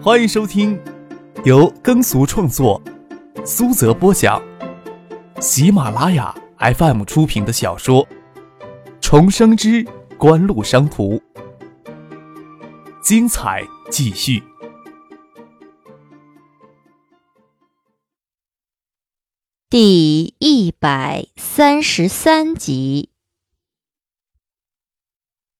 [0.00, 0.80] 欢迎收听
[1.44, 2.80] 由耕俗创作、
[3.44, 4.40] 苏泽播讲、
[5.40, 8.06] 喜马拉雅 FM 出品的小说
[9.00, 9.84] 《重生之
[10.16, 11.14] 官路商途》，
[13.02, 14.40] 精彩继续，
[19.68, 23.10] 第一百三十三集。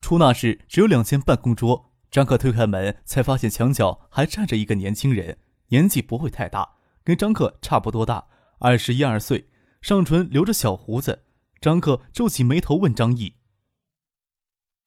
[0.00, 1.88] 出纳室只有两间办公桌。
[2.11, 9.50] 张克推开门，才发现墙角还站着一个年轻人，年纪不会太大，跟张克差不多大，二十一二岁，
[9.82, 11.26] 上唇留着小胡子。
[11.61, 13.35] 张克皱起眉头问张毅：“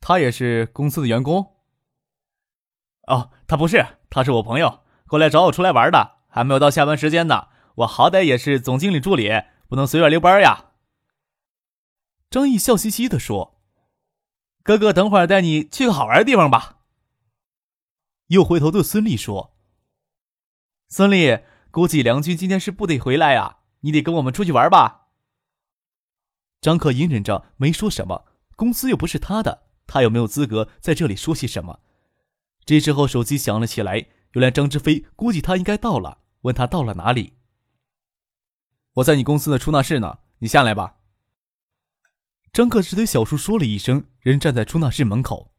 [0.02, 1.58] 他也是公司的员工
[3.08, 7.50] ？”“哦，他不是，他是我朋友，过来找我出来玩的，还没有到下班时间呢。
[7.76, 9.30] 我好歹也是总经理助理，
[9.68, 10.72] 不能随便溜班呀。”
[12.32, 13.62] 张毅笑嘻嘻地说
[14.64, 16.80] ：“哥哥，等会儿带你去个好玩的地方吧。”
[18.32, 19.58] 又回头对孙俪说
[20.88, 25.10] ：“孙俪，估计梁军今天是不得回来呀，你得跟我们出去玩吧。”
[26.62, 31.82] 张克隐忍着没说什么，公司又不是他的，他又没有资格在这里说些什么。
[32.64, 33.96] 这时候手机响了起来，
[34.32, 37.34] 原来张志飞估计他应该到了，问他到了哪里。
[38.94, 41.00] 我在你公司的出纳室呢，你下来吧。
[42.54, 45.51] 张克只对小叔说了一声，人站在出纳室门口。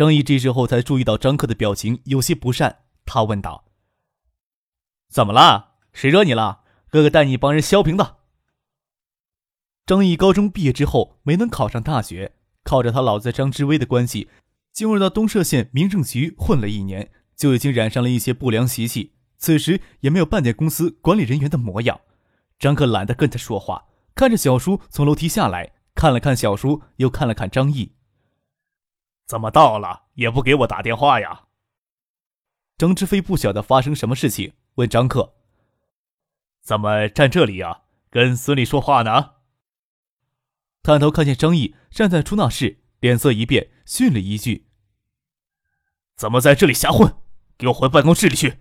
[0.00, 3.66] 张毅这时候才注意到张克的表情有些不善，他问道
[5.12, 5.72] ：“怎么了？
[5.92, 6.62] 谁惹你了？
[6.88, 8.16] 哥哥带你帮人削平的。”
[9.84, 12.32] 张毅高中毕业之后没能考上大学，
[12.64, 14.30] 靠着他老子张之威的关系，
[14.72, 19.12] 进入到东社县民政局混了一年，就已经染上了一些不良习气。
[19.36, 22.00] 此时也没有半点公司管理人员的模样。
[22.58, 27.92] 张克懒得跟他说话，看着小叔从楼梯下来，看了看小叔，又看了看张毅。
[29.30, 31.44] 怎么到了也不给我打电话呀？
[32.76, 35.36] 张之飞不晓得发生什么事情，问张克
[36.60, 37.82] ：“怎么站这里呀？
[38.10, 39.34] 跟孙俪说话呢？”
[40.82, 44.66] 探头看见张毅站在出纳室，脸色一变，训了一句
[46.18, 47.14] ：“怎么在这里瞎混？
[47.56, 48.58] 给我回办公室里去！”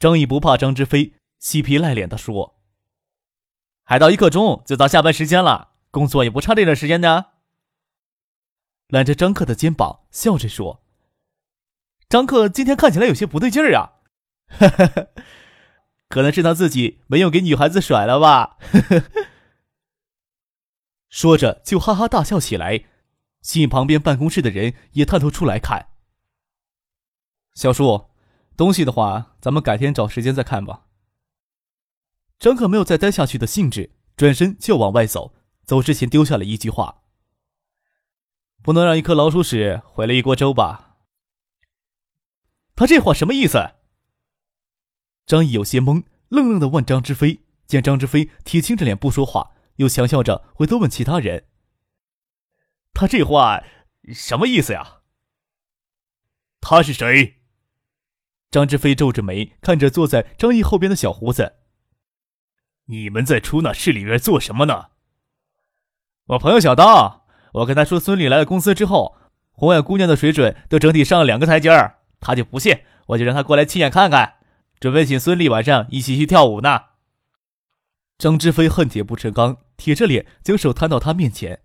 [0.00, 2.58] 张毅不怕张志飞，嬉皮赖脸的说
[3.84, 7.32] ：“还到一刻钟就到下班时间了，工作也不差这点时间的。”
[8.88, 10.82] 揽着张克的肩膀，笑着说
[12.08, 14.00] ：“张克今天看起来有些不对劲儿啊，
[16.08, 18.56] 可能是他自己没有给女孩子甩了吧。
[21.10, 22.84] ”说着就哈哈大笑起来，
[23.42, 25.88] 吸引旁边办公室的人也探头出来看。
[27.54, 28.10] 小叔，
[28.56, 30.86] 东西的话，咱们改天找时间再看吧。
[32.38, 35.34] 张克没有再待下去的兴致，转身就往外走，
[35.64, 37.02] 走之前丢下了一句话。
[38.62, 40.96] 不能让一颗老鼠屎毁了一锅粥吧？
[42.74, 43.74] 他这话什么意思？
[45.26, 47.40] 张毅有些懵，愣愣的问张之飞。
[47.66, 51.48] 见张之飞铁青着脸不说话，又强笑着回头问其他人
[52.94, 53.62] ：“他这话
[54.14, 55.02] 什么意思呀？”
[56.62, 57.42] 他是谁？
[58.50, 61.56] 张之飞皱着眉看着坐在张毅后边的小胡子
[62.88, 64.92] ：“你们在出纳室里面做什么呢？”
[66.28, 67.17] 我朋友小刀。
[67.52, 69.16] 我跟他说，孙俪来了公司之后，
[69.52, 74.34] 红眼姑娘的水准都整体上了两个台阶儿，他就不信，我就让他过来亲眼看看，
[74.78, 76.82] 准备请孙俪晚上一起去跳舞呢。
[78.18, 81.60] 张之飞恨铁不成钢，铁着脸将手摊到他面前。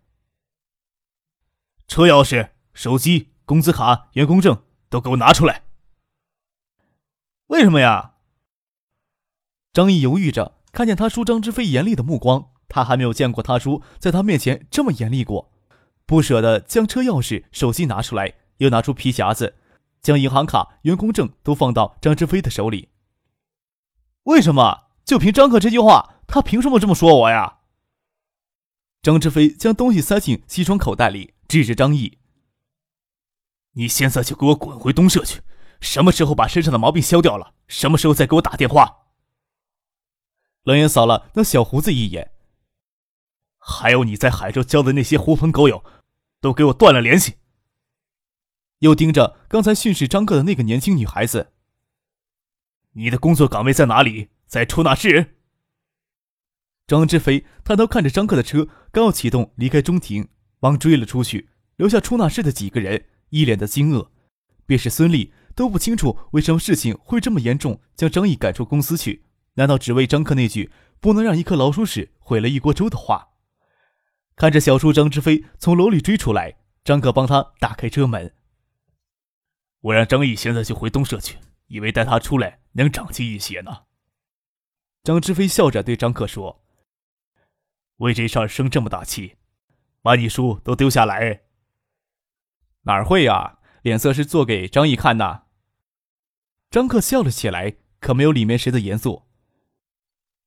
[1.88, 5.64] 车钥匙、手机、工资卡、员工证都给我拿出来。
[7.48, 8.14] 为什么呀？
[9.74, 15.53] 张毅犹豫着，看见他叔张之飞严厉的目光，他还没有见过他叔在他面前这么严厉过。
[16.06, 19.56] 不舍得将车钥匙、手机拿出来，又拿出皮夹子，
[20.02, 22.90] 将银行卡、员工证都放到张志飞的手里。
[24.24, 24.88] 为什么？
[25.06, 27.60] 就凭张克这句话，他凭什么这么说我呀？
[29.02, 32.20] 张志飞将东西塞进西装口袋里，指着张毅
[33.76, 35.42] ：“你现在就给我滚回东社去！
[35.82, 39.08] 什么时候把身上的毛病消掉了，什么时候再给我打电话。”
[40.64, 42.33] 冷眼扫了那小胡子一眼。
[43.66, 45.84] 还有你在海州交的那些狐朋狗友，
[46.42, 47.36] 都给我断了联系。
[48.80, 51.54] 又盯着刚才训斥张克的那个年轻女孩子。
[52.92, 54.30] 你的工作岗位在哪里？
[54.46, 55.38] 在出纳室。
[56.86, 60.28] 张志飞探头看着张克的车刚要启动离开中庭，
[60.60, 64.10] 忙追了出去，留下出纳室的几个人一脸的惊愕。
[64.66, 69.26] 便是孙俪都不清楚为什么事情会这么严重，将张毅赶出公司去？
[69.54, 73.33] 难道只为张克那句“不能让一颗老鼠屎毁了一锅粥”的话？
[74.36, 78.36] 看着小叔张之飞从楼里追出来，张克帮他打开车门。
[79.82, 81.38] 我让张毅现在就回东社去，
[81.68, 83.84] 以为带他出来能长进一些呢。
[85.04, 86.64] 张志飞笑着对张克说
[87.98, 89.36] ：“为这事儿生这么大气，
[90.02, 91.42] 把你书都丢下来？
[92.84, 93.60] 哪儿会呀？
[93.82, 95.48] 脸色是做给张毅看的。”
[96.72, 99.24] 张克笑了起来，可没有里面谁的严肃。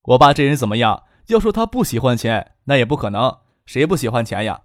[0.03, 1.05] 我爸这人怎么样？
[1.27, 4.63] 要说他不喜欢钱，那也不可能，谁不喜欢钱呀？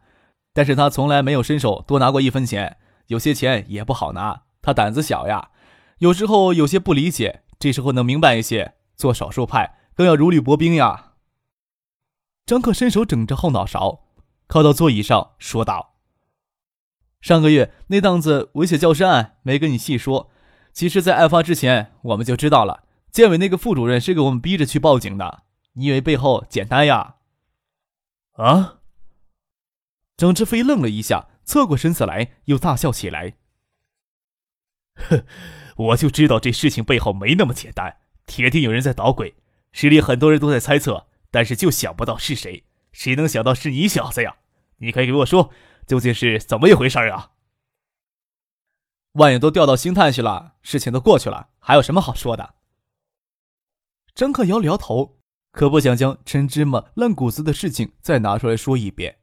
[0.53, 2.77] 但是他从来没有伸手多拿过一分钱，
[3.07, 4.44] 有些钱也不好拿。
[4.62, 5.50] 他胆子小呀，
[5.98, 8.75] 有时候有些不理解，这时候能明白一些。
[8.95, 11.13] 做少数派更要如履薄冰呀。
[12.45, 14.03] 张克伸手整着后脑勺，
[14.45, 15.95] 靠到座椅上说道
[17.19, 20.30] ：“上个月那档子猥亵教师案没跟你细说，
[20.71, 22.83] 其实，在案发之前我们就知道了。
[23.12, 25.44] 建委那个副主任是给我们逼着去报警的。
[25.74, 27.15] 你以为背后简单呀？”
[28.38, 28.81] 啊！
[30.22, 33.38] 张志飞愣了一下，侧过身子来，又大笑起来。
[34.94, 35.26] 哼，
[35.78, 39.34] 我就知道这事情背后没那么简单，铁定有人在捣鬼。
[39.72, 42.66] 市里很多人都在猜测，但是就想不到是谁。
[42.92, 44.36] 谁能想到是你小子呀？
[44.78, 45.50] 你可以给我说，
[45.88, 47.32] 究竟是怎么一回事啊？
[49.14, 52.54] 万勇都调到星探去了，事情都过去了，还有什么好说的？
[54.14, 55.18] 张克摇了摇头，
[55.52, 59.18] 可不想将陈芝麻烂谷子的事情再拿出来说一遍。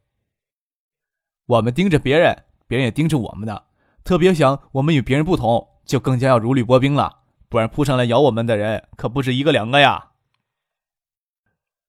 [1.48, 3.62] 我们盯着别人，别人也盯着我们呢。
[4.04, 10.10] 特别想我们与别人不同，就更加要如履薄冰了，不然扑上来咬我们的人可不止一个两个呀。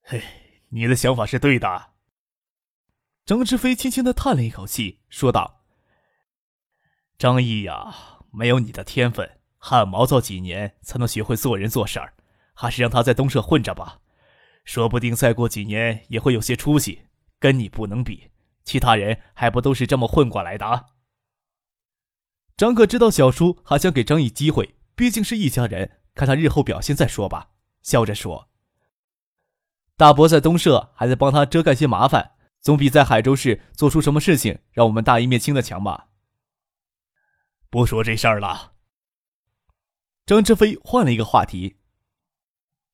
[0.02, 0.24] 嘿，
[0.70, 1.88] 你的想法是对的。
[3.26, 5.62] 张志飞轻轻的叹了一口气，说道
[7.20, 7.94] ：“张毅呀，
[8.32, 12.14] 没有你的天分，汗毛躁几年才能学会做人做事儿，
[12.54, 14.00] 还是让他在东社混着吧，
[14.64, 17.02] 说不定再过几年也会有些出息。
[17.38, 18.30] 跟你不能比，
[18.69, 20.86] 其他人还不都是这么混过来的？”
[22.56, 27.50] 张克知道小叔还想给张毅机会，毕竟是一家人，看他日后表现再说吧。
[27.81, 28.50] 笑着说
[29.98, 36.10] ：“大伯在东社还在帮他遮盖些麻烦，总比在海州市做出什么事情让我们大义灭亲的强吧。”
[37.72, 38.74] 不说这事儿了。
[40.27, 41.77] 张志飞换了一个话题：“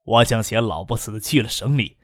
[0.04, 1.98] 我想嫌老不死的去了省里，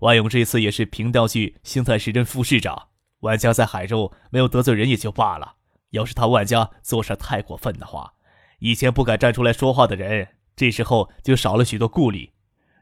[0.00, 2.90] 万勇这次也是凭调去兴泰市任副市长。
[3.20, 5.56] 万家在海州没有得罪人也就罢了。”
[5.90, 8.12] 要是他万家做事太过分的话，
[8.58, 12.34] 以前不敢站出来说话的人，这时候就少了许多顾虑。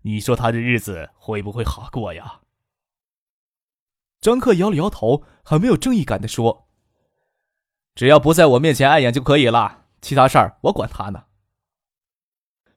[0.03, 2.41] 你说他的日子会不会好过呀？
[4.21, 6.69] 张克摇了摇头，很没有正义感的说
[7.95, 11.27] ：“只要不在我面前碍眼就可以了，其他事儿我管他呢。”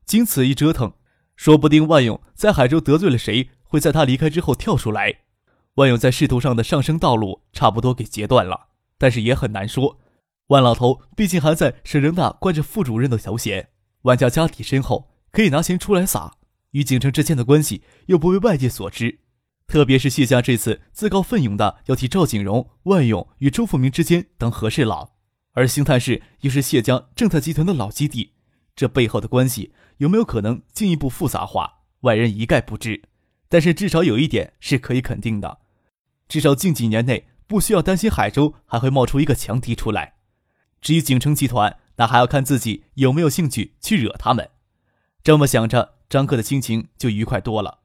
[0.06, 0.94] 经此一折腾，
[1.36, 5.22] 说不定万勇在海州得罪了谁，会在他离开之后跳出来。
[5.80, 8.68] 万勇在仕途上的上升道路差不多给截断了，
[8.98, 9.98] 但是也很难说。
[10.48, 13.70] 万老头毕竟还在省人大关着副主任的头衔，
[14.02, 16.34] 万家家底深厚，可以拿钱出来撒。
[16.72, 19.20] 与景城之间的关系又不为外界所知，
[19.68, 25.14] 特别是谢家这次自告奋勇的要替赵景荣、万勇与周富明之间当和事佬，
[25.54, 28.34] 而兴泰市又是谢家正泰集团的老基地，
[28.76, 33.04] 这背后的关系有没有可能进一步复杂化，外人一概不知。
[33.48, 35.60] 但是至少有一点是可以肯定的，
[36.30, 40.14] 至少近几年内不需要担心海州还会冒出一个强敌出来。
[40.80, 44.50] 至于景城集团，那还要看自己有没有兴趣去惹他们。
[45.24, 47.80] 这么想着，张克的心情就愉快多了。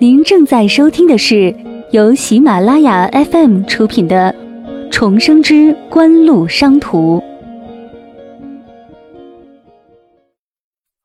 [0.00, 1.54] 您正在收听的是
[1.92, 4.34] 由喜马拉雅 FM 出品的
[4.90, 7.18] 《重生之官路商途》。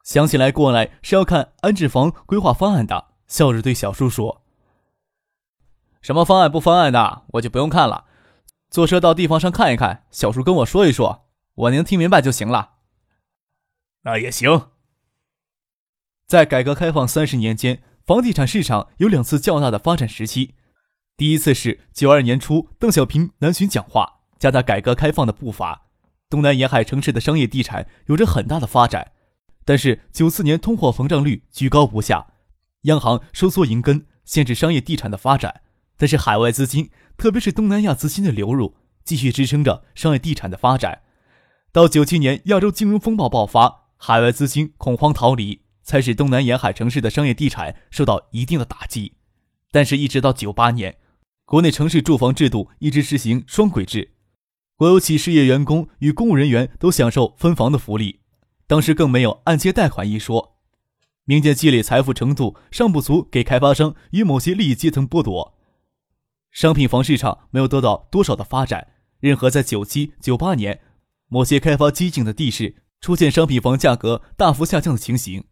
[0.10, 4.42] 想起来过来是要看安置房规划方案的，笑着对小叔说。
[6.02, 8.06] 什么方案不方案的，我就不用看了。
[8.72, 12.78] 坐车到地方上看一看，小叔跟我说一说，我能听明白就行了。
[14.02, 14.70] 那也行。
[16.26, 20.56] 在改革开放三十年间，房地产市场有两次较大的发展时期。
[21.18, 25.84] 第一次是九二年初，邓小平南巡讲话，加大改革开放的步伐，
[26.28, 29.12] 东南沿海城市的商业地产有着很大的发展。
[29.70, 32.26] 但是九四年通货膨胀率居高不下，
[32.86, 35.62] 央行收缩银根，限制商业地产的发展。
[35.96, 41.04] 但是海外资金，特别是东南亚资金的流入，继续支撑着商业地产的发展。
[41.72, 49.14] 到九七年亚洲金融风暴爆发，海外资金恐慌逃离，才使东南沿海城市的商业地产受到一定的打击。
[49.70, 50.98] 但是，一直到九八年，
[51.46, 54.14] 国内城市住房制度一直实行双轨制，
[54.76, 58.22] 国有企事业员工与公务人员都享受分房的福利。
[58.70, 60.56] 当时更没有按揭贷款一说，
[61.24, 65.58] 民间积累财富程度尚不足给开发商与某些利益阶层剥夺。
[66.52, 70.82] 商品房市场没有得到多少的发展，任何在九七、九八年
[71.30, 75.46] 某些开发激进的地市出现商品房价格大幅下降的情形。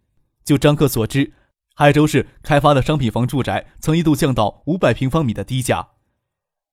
[0.46, 1.34] 就张克所知，
[1.74, 5.88] 海州市开发的商品房住宅曾一度降到五百平方米的低价。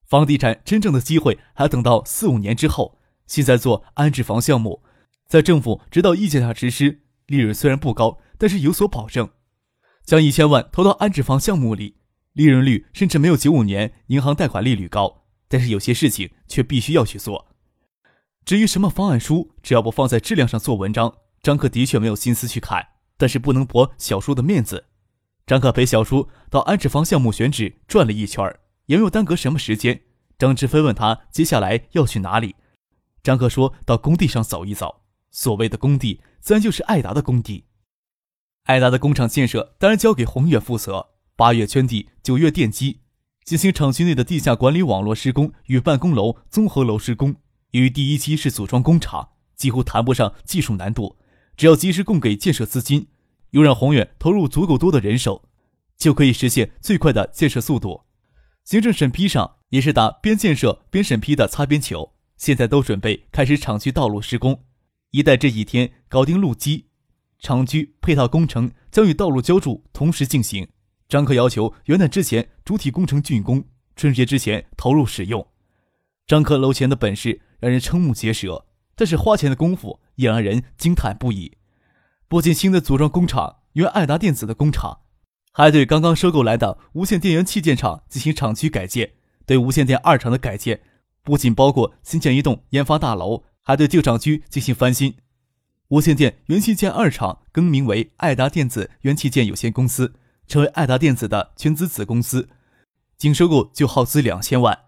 [0.04, 3.00] 房地产真正的机会还等到四五年之后。
[3.26, 4.82] 现在做安置房项目，
[5.34, 9.28] 在政府指导意见下实施，利润虽然不高，但是有所保证。
[10.04, 11.96] 将一千万投到安置房项目里，
[12.34, 17.48] 利润率甚至没有九五年银行贷款利率高，但是有些事情却必须要去做。
[18.44, 21.12] 至于什么方案书，只要不放在质量上做文章，
[21.42, 22.90] 张克的确没有心思去看。
[23.16, 24.84] 但是不能驳小叔的面子。
[25.48, 30.02] 张克陪小叔到安置房项目选址转了一圈，也没有耽搁什么时间。
[30.38, 32.54] 张志飞问他接下来要去哪里，
[33.20, 35.00] 张克说到工地上走一走。
[35.34, 37.64] 所谓的工地，自然就是爱达的工地。
[38.66, 41.08] 爱达的工厂建设当然交给宏远负责。
[41.34, 43.00] 八月圈地，九月奠基，
[43.42, 47.34] 进行厂区内的地下管理网络施工与办公楼、综合楼施工。
[47.72, 51.16] 由于第一期是组装工厂，几乎谈不上技术难度。
[51.56, 53.08] 只要及时供给建设资金，
[53.50, 55.48] 又让宏远投入足够多的人手，
[55.98, 58.04] 就可以实现最快的建设速度。
[58.62, 62.12] 行政审批上也是打边建设边审批的擦边球。
[62.36, 64.64] 现在都准备开始厂区道路施工，
[65.14, 66.86] 一旦这几天搞定路基，
[67.38, 70.66] 厂区配套工程将与道路浇筑同时进行。
[71.08, 75.46] 张克要求元旦之前主体工程竣工，春节之前投入使用。
[76.26, 78.66] 张克楼前的本事让人瞠目结舌，
[78.96, 80.00] 但是花钱的功夫。
[80.16, 81.58] 也让人惊叹不已。
[82.28, 85.00] 不仅新的组装工厂原爱达电子的工厂，
[85.52, 89.14] 还对刚刚收购来的无线电源器件厂进行厂区改建。
[89.44, 90.82] 对无线电二厂的改建，
[91.24, 95.16] 不仅包括新建一栋研发大楼，还对旧厂区进行翻新。
[95.88, 100.14] 无线电元器件二厂更名为爱达电子元器件有限公司，
[100.46, 102.48] 成为爱达电子的全资子公司。
[103.16, 104.80] 仅收购就耗资两千万。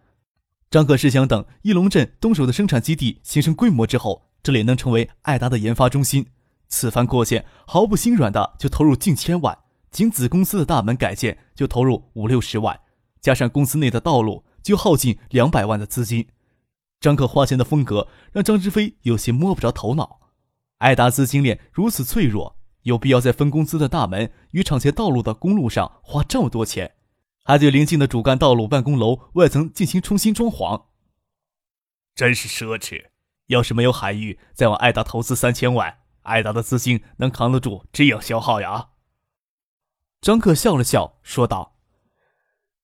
[0.71, 4.27] 张克试想等翼龙镇东首的生产基地形成规模之后。
[4.43, 6.27] 这里能成为爱达的研发中心，
[6.69, 9.59] 此番扩建毫不心软的就投入近千万，
[9.91, 12.79] 仅子公司的大门改建就投入五六十万，
[13.21, 16.29] 加上公司内的道路就耗尽两百万的资金。
[17.01, 20.21] 张克花钱的风格让张志飞有些摸不着头脑。
[20.79, 26.97] 爱达资金链如此脆弱，有必要在分公司的大门与厂前道路的公路上花这么多钱，
[27.45, 30.87] 还对临近的主干道路办公楼外层进行重新装潢，
[32.15, 33.07] 真是奢侈。
[33.47, 38.89] 要是没有海域再往爱达投资三千万，爱达的资金能扛得住这样消耗呀？
[40.21, 41.77] 张克笑了笑说道：“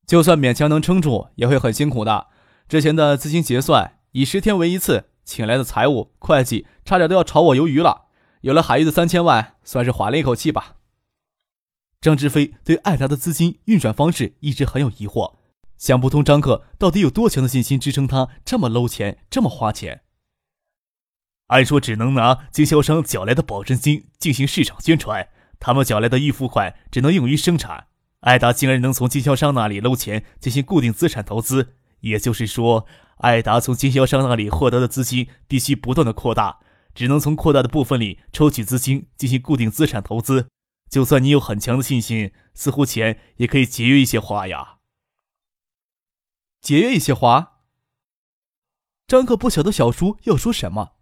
[0.07, 2.28] 就算勉强能撑住，也会很辛苦的。
[2.69, 8.07] 之前的资金结算以十天为一次，请来的财务、会计差点都要炒我鱿鱼了。
[8.42, 10.76] 有了海域的三千万，算是缓了一口气吧。”
[12.00, 15.37] 张志飞对艾达的资金运转方式一直很有疑惑，
[15.78, 20.02] 想不通张克到底有多强的信心支撑他这么搂钱，这么花钱。
[21.47, 25.28] 按说只能拿经销商缴来的保证金进行市场宣传，
[25.61, 27.87] 他们缴来的预付款只能用于生产。
[28.21, 36.61] 艾达竟然能从经销商那里搂钱进行固定资产投资，也就是说，艾达从经销商那里获得的资金必须不断的扩大，
[36.94, 40.49] 只能从扩大的部分里抽取资金进行固定资产投资。
[40.88, 44.78] 就算你有很强的信心，似乎钱也可以节约一些花呀。
[46.61, 47.61] 节约一些花？
[49.06, 50.92] 张克不晓得小叔要说什么。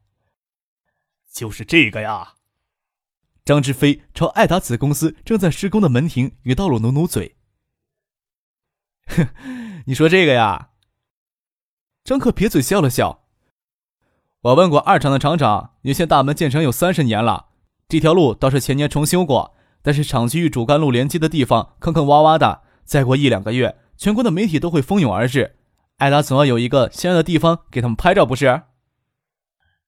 [1.33, 2.37] 就是这个呀！
[3.45, 7.37] 张志飞朝艾达子公司正在施工的门庭与道路努努嘴。
[9.07, 9.28] 哼，
[9.87, 10.70] 你说这个呀？
[12.11, 13.23] 张克撇嘴笑了笑。
[14.40, 17.50] 我问过二厂的厂长，原先大门建成有三十年了，
[17.88, 25.55] 这条路倒是前年重修过，但是厂区与主干路连接的地方坑坑洼洼的，再过一两个月，全国的媒体都会蜂拥而至，
[25.99, 28.62] 艾达总要有一个像样的地方给他们拍照，不是？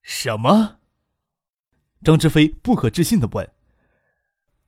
[0.01, 0.77] 什么？
[2.05, 3.51] 张志飞不可置信的问：“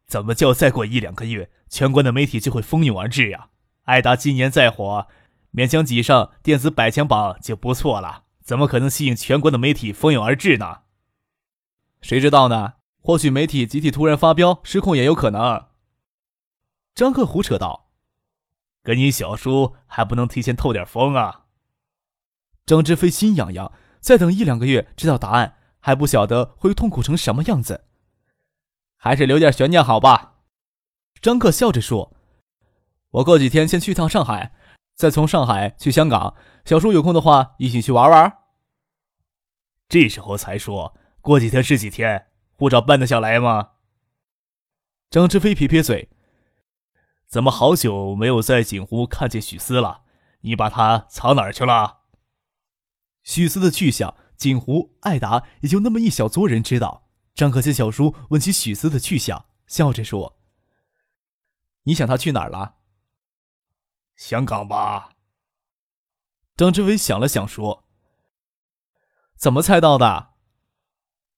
[0.06, 3.48] 怎么叫再过一两个月，全国的媒体就会蜂拥而至呀？
[3.86, 5.08] 艾达今年再火，
[5.56, 10.82] 勉强挤上电子百强榜就不错了，怎么可能吸引全国的媒体蜂拥而至呢？
[12.02, 12.74] 谁知道呢？
[13.02, 15.68] 或许媒体集体突然发飙失控也有可能。”
[16.94, 17.92] 张克胡扯道
[18.84, 21.46] ：“跟你小叔还不能提前透点风啊？”
[22.66, 25.58] 张志飞心痒痒，再等一两个月知道答案。
[25.80, 27.86] 还不晓得会痛苦成什么样子，
[28.98, 30.38] 还是留点悬念好吧。
[31.22, 32.12] 张克笑着说
[33.22, 34.56] ：“我过几天先去趟上海，
[34.96, 36.36] 再从上海去香港。
[36.66, 38.38] 小叔有空的话，一起去玩玩。”
[39.88, 42.28] 这时候才说过几天是几天？
[42.54, 43.72] 护照办得下来吗？
[45.10, 46.10] 张志飞撇撇嘴
[47.28, 50.04] ：“怎么好久没有在锦湖看见许思了？
[50.42, 52.02] 你把他藏哪儿去了？”
[53.24, 57.10] 许思的去向，锦湖、艾达也就那么一小撮人知道。
[57.34, 60.40] 张可欣小叔问起许思的去向，笑着说
[61.84, 62.76] ：“你想他去哪儿了
[64.16, 65.12] ？”“香港吧。”
[66.56, 67.86] 张志伟想了想说
[69.36, 70.34] ：“怎么猜到的？”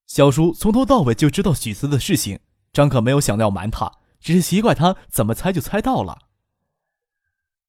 [0.05, 2.39] 小叔从头到尾就知道许思的事情，
[2.72, 6.29] 张可没有想要瞒他，只是奇怪他怎么猜就猜到了。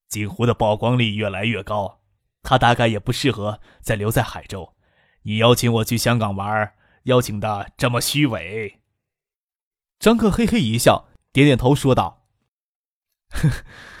[0.07, 2.01] 锦湖的曝光率越来越高，
[2.41, 4.75] 他大概也不适合再留在海州。
[5.23, 6.73] 你邀请我去香港玩，
[7.03, 8.79] 邀请的这么虚伪。
[9.99, 12.25] 张克嘿嘿一笑，点点头说道
[13.29, 13.49] ：“呵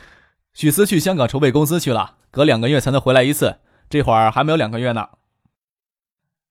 [0.59, 5.07] 许思去香港筹备公司去了，隔两个月才能回来一次，这会儿还没有两个月呢。”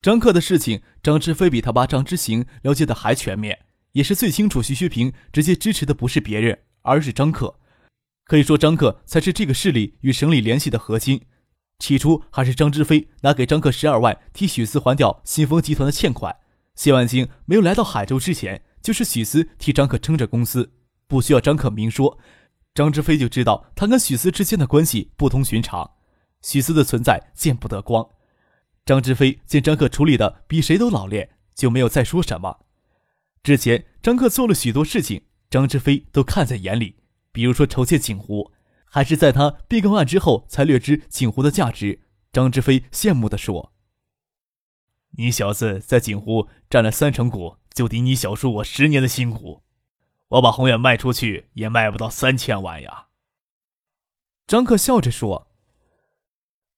[0.00, 4.62] 张克的事情，张之飞比他爸张之行了解的还全面，也是最清楚。
[4.62, 7.56] 徐学平直接支持的不是别人，而是张克。
[8.24, 11.26] 可以说，张克才是这个势力与省里联系的核心。
[11.78, 16.34] 起初还是张之飞拿给张克十二万，替许思还掉新丰集团的欠款。
[16.74, 20.72] 谢万金没有来到海州之前，就是许思替张克撑着公司，
[21.06, 22.16] 不需要张克明说，
[22.78, 25.96] 张之飞就知道他跟许思之间的关系不同寻常。
[26.42, 28.08] 许思的存在见不得光。
[28.86, 32.60] 张之飞见张克处理的比谁都老练，就没有再说什么。
[33.42, 36.94] 之前张克做了许多事情，张之飞都看在眼里。
[37.32, 38.52] 比如说筹建锦湖，
[38.84, 42.02] 还是在他变更案之后才略知锦湖的价值。
[42.30, 43.72] 张之飞羡慕地说
[45.18, 49.64] ：“你小子在锦湖占了三成股，就抵你小叔我十年的辛苦。
[50.28, 53.06] 我把宏远卖出去也卖不到三千万呀。”
[54.46, 55.48] 张克笑着说：“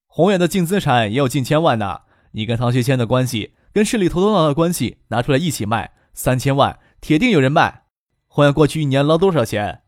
[0.06, 2.02] 宏远的净资产也有近千万呢。
[2.32, 7.86] 你跟唐学谦的关系，跟市里头头脑的关系拿出来一起卖，三千万铁定有人卖。
[8.26, 9.82] 宏远过去一年捞多少钱？”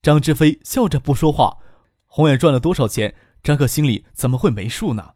[0.00, 1.58] 张之飞笑着不说话。
[2.06, 3.14] 宏远赚了多少钱？
[3.42, 5.15] 张克心里怎么会没数呢？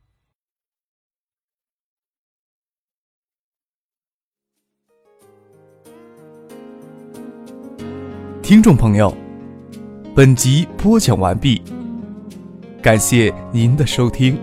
[8.50, 9.16] 听众朋友，
[10.12, 11.62] 本集播讲完毕，
[12.82, 14.36] 感谢您的收听。